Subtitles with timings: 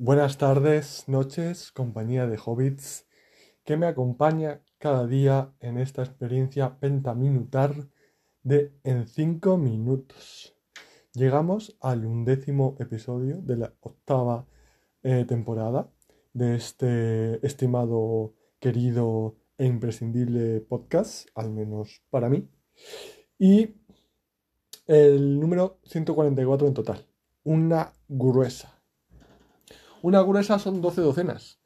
[0.00, 3.04] Buenas tardes, noches, compañía de hobbits
[3.64, 7.74] que me acompaña cada día en esta experiencia pentaminutar
[8.44, 10.56] de en 5 minutos.
[11.14, 14.46] Llegamos al undécimo episodio de la octava
[15.02, 15.90] eh, temporada
[16.32, 22.48] de este estimado, querido e imprescindible podcast, al menos para mí.
[23.36, 23.74] Y
[24.86, 27.04] el número 144 en total.
[27.42, 28.77] Una gruesa
[30.02, 31.60] una gruesa son 12 docenas.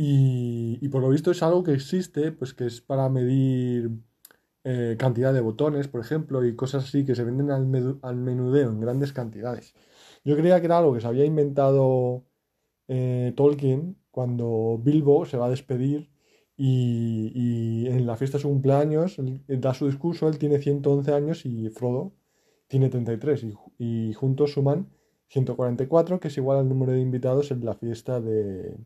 [0.00, 3.90] Y, por lo visto es algo que existe, pues que es para medir
[4.62, 7.66] eh, cantidad de botones, por ejemplo, y cosas así que se venden al,
[8.16, 9.74] menudeo en grandes cantidades.
[10.24, 12.26] Yo creía que era algo que se había inventado
[12.86, 16.10] eh, Tolkien cuando Bilbo se va a despedir
[16.56, 19.16] y, en la fiesta de su cumpleaños
[19.48, 22.14] da su discurso, él tiene 111 años y Frodo
[22.68, 23.54] tiene 33 y,
[24.10, 24.88] y juntos suman
[25.28, 28.76] 144, que es igual al número de invitados en la fiesta de,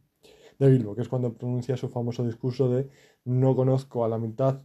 [0.59, 2.89] de Bilbo, que es cuando pronuncia su famoso discurso de
[3.25, 4.63] no conozco a la mitad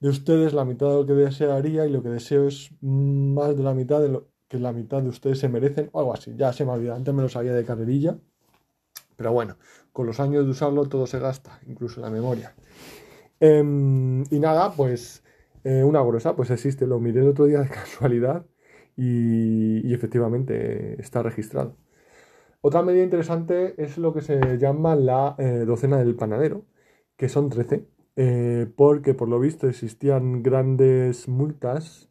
[0.00, 3.62] de ustedes, la mitad de lo que desearía y lo que deseo es más de
[3.62, 6.34] la mitad de lo que la mitad de ustedes se merecen, o algo así.
[6.36, 8.18] Ya se me olvidó, antes me lo sabía de carrerilla,
[9.16, 9.56] pero bueno,
[9.92, 12.54] con los años de usarlo todo se gasta, incluso la memoria.
[13.38, 15.22] Em, y nada, pues
[15.62, 18.44] eh, una gruesa, pues existe, lo miré el otro día de casualidad
[18.96, 21.76] y, efectivamente está registrado.
[22.60, 26.64] Otra medida interesante es lo que se llama la eh, docena del panadero,
[27.16, 32.10] que son 13, eh, porque por lo visto existían grandes multas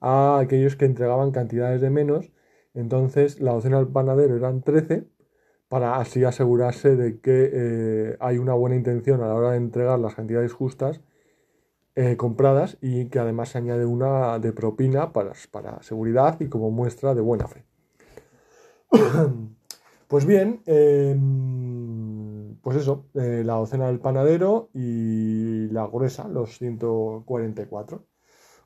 [0.00, 2.32] a aquellos que entregaban cantidades de menos,
[2.74, 5.04] entonces la docena del panadero eran 13
[5.68, 9.98] para así asegurarse de que eh, hay una buena intención a la hora de entregar
[9.98, 11.00] las cantidades justas
[11.94, 16.70] eh, compradas y que además se añade una de propina para, para seguridad y como
[16.70, 17.64] muestra de buena fe.
[20.08, 28.06] pues bien, em, pues eso, eh, la docena del panadero y la gruesa, los 144.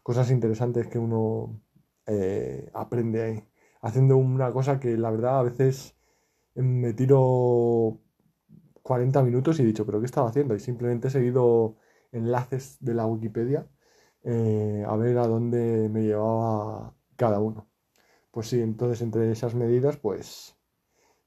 [0.02, 1.60] Cosas interesantes que uno
[2.06, 3.44] eh, aprende
[3.80, 5.96] haciendo una cosa que la verdad a veces
[6.54, 8.00] me tiro
[8.82, 10.54] 40 minutos y he dicho, pero ¿qué estaba haciendo?
[10.54, 11.76] Y simplemente he seguido
[12.12, 13.66] enlaces de la Wikipedia
[14.28, 17.68] eh, a ver a dónde me llevaba cada uno.
[18.32, 20.56] Pues sí, entonces entre esas medidas, pues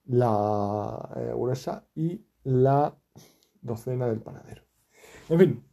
[0.06, 2.98] la eh, gruesa y la
[3.62, 4.64] docena del panadero.
[5.30, 5.64] En fin,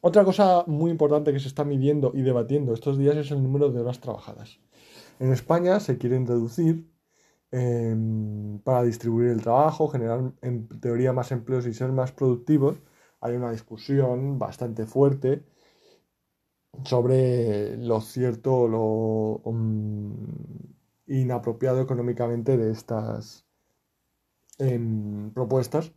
[0.00, 3.70] otra cosa muy importante que se está midiendo y debatiendo estos días es el número
[3.70, 4.58] de horas trabajadas.
[5.20, 6.90] En España se quieren reducir
[7.52, 12.76] em, para distribuir el trabajo, generar en teoría más empleos y ser más productivos
[13.20, 15.44] hay una discusión bastante fuerte
[16.84, 20.14] sobre lo cierto, lo um,
[21.06, 23.46] inapropiado económicamente de estas
[24.58, 25.92] em, propuestas.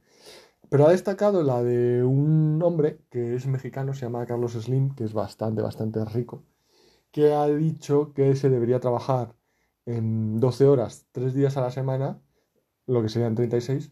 [0.70, 5.04] Pero ha destacado la de un hombre que es mexicano, se llama Carlos Slim, que
[5.04, 6.44] es bastante, bastante rico,
[7.12, 9.36] que ha dicho que se debería trabajar
[9.86, 12.22] en 12 horas, 3 días a la semana,
[12.86, 13.92] lo que serían 36,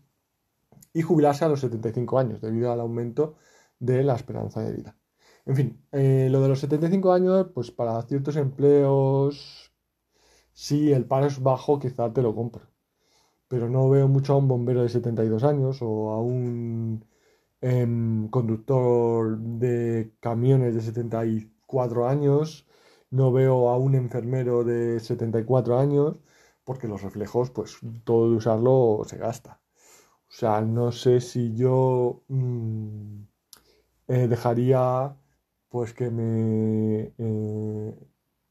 [0.98, 3.36] y jubilarse a los 75 años debido al aumento
[3.80, 4.98] de la esperanza de vida.
[5.46, 9.72] En fin, eh, lo de los 75 años, pues para ciertos empleos,
[10.54, 12.68] si el paro es bajo, quizá te lo compro.
[13.48, 17.06] Pero no veo mucho a un bombero de 72 años o a un
[17.62, 22.68] em, conductor de camiones de 74 años.
[23.12, 26.20] No veo a un enfermero de 74 años,
[26.64, 29.62] porque los reflejos, pues todo de usarlo se gasta.
[30.30, 33.22] O sea, no sé si yo mm,
[34.08, 35.16] eh, dejaría
[35.70, 37.96] pues que me eh,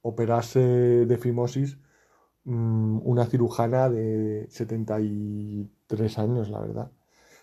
[0.02, 1.78] operase de fimosis
[2.44, 6.90] mm, una cirujana de 73 años, la verdad.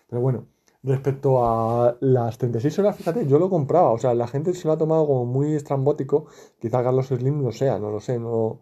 [0.08, 0.46] Pero bueno,
[0.82, 3.92] respecto a las 36 horas, fíjate, yo lo compraba.
[3.92, 6.26] O sea, la gente se lo ha tomado como muy estrambótico.
[6.60, 8.60] Quizá Carlos Slim lo sea, no lo sé, no,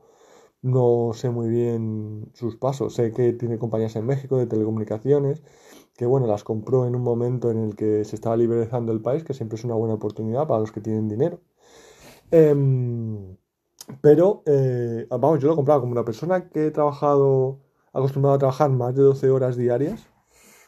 [0.62, 2.94] no sé muy bien sus pasos.
[2.94, 5.42] Sé que tiene compañías en México de telecomunicaciones
[5.96, 9.24] que bueno, las compró en un momento en el que se estaba liberalizando el país,
[9.24, 11.40] que siempre es una buena oportunidad para los que tienen dinero.
[12.30, 13.36] Em,
[14.00, 17.60] pero, eh, vamos, yo lo he comprado como una persona que he trabajado,
[17.92, 20.08] acostumbrado a trabajar más de 12 horas diarias.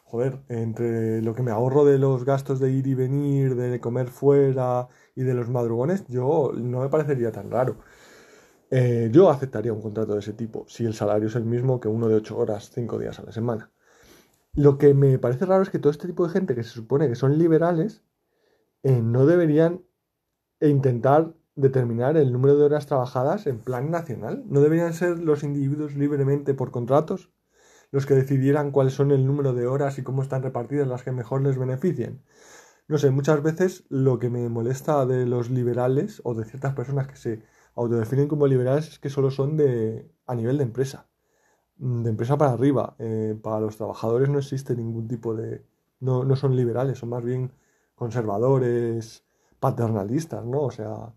[0.05, 4.08] Joder, entre lo que me ahorro de los gastos de ir y venir, de comer
[4.08, 7.76] fuera y de los madrugones, yo no me parecería tan raro.
[8.76, 11.87] Eh, yo aceptaría un contrato de ese tipo si el salario es el mismo que
[11.87, 13.71] uno de 8 horas, 5 días a la semana.
[14.53, 17.09] Lo que me parece raro es que todo este tipo de gente que se supone
[17.09, 18.03] que son liberales
[18.82, 19.85] eh, no deberían
[20.61, 24.43] intentar determinar el número de horas trabajadas en plan nacional.
[24.47, 27.31] ¿No deberían ser los individuos libremente por contratos
[27.93, 31.12] los que decidieran cuáles son el número de horas y cómo están repartidas las que
[31.12, 32.25] mejor les beneficien.
[32.88, 37.06] No sé, muchas veces lo que me molesta de los liberales o de ciertas personas
[37.06, 37.43] que se
[37.76, 41.09] autodefinen como liberales es que solo son de a nivel de empresa,
[41.76, 42.97] de empresa para arriba.
[42.99, 45.65] Eh, para los trabajadores no existe ningún tipo de...
[46.00, 47.53] No, no son liberales, son más bien
[47.94, 49.25] conservadores,
[49.61, 50.62] paternalistas, ¿no?
[50.62, 51.15] O sea,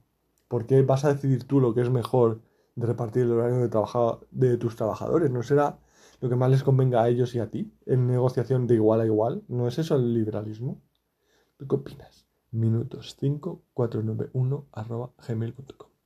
[0.48, 2.42] ¿por qué vas a decidir tú lo que es mejor
[2.75, 5.31] de repartir el horario de, de tus trabajadores?
[5.31, 5.80] ¿No será
[6.21, 9.06] lo que más les convenga a ellos y a ti en negociación de igual a
[9.06, 9.44] igual?
[9.48, 10.81] ¿No es eso el liberalismo?
[11.57, 12.27] ¿Tú qué opinas?
[12.51, 15.96] Minutos 5491 arroba gmail.com